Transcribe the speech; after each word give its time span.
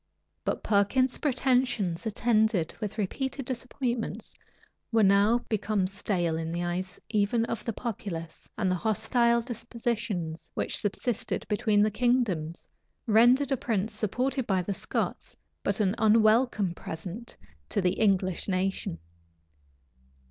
But 0.43 0.63
Perkin's 0.63 1.19
pretensions, 1.19 2.07
attended 2.07 2.73
with 2.81 2.97
repeated 2.97 3.45
disappointments, 3.45 4.33
were 4.91 5.03
now 5.03 5.45
become 5.47 5.85
stale 5.85 6.37
in 6.37 6.51
the 6.51 6.63
eyes 6.63 6.99
even 7.11 7.45
of 7.45 7.63
the 7.63 7.71
populace; 7.73 8.49
and 8.57 8.71
the 8.71 8.77
hostile 8.81 9.41
dispositions 9.41 10.49
which 10.55 10.77
subsisted 10.79 11.45
between 11.47 11.83
the 11.83 11.91
kingdoms, 11.91 12.67
rendered 13.05 13.51
a 13.51 13.57
prince 13.57 13.93
supported 13.93 14.47
by 14.47 14.63
the 14.63 14.73
Scots 14.73 15.37
but 15.61 15.79
an 15.79 15.93
unwelcome 15.99 16.73
present 16.73 17.37
to 17.69 17.79
the 17.79 17.91
English 17.93 18.47
nation. 18.47 18.97